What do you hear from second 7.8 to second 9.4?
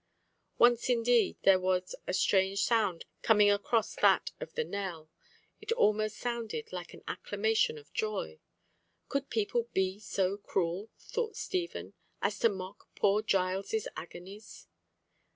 joy. Could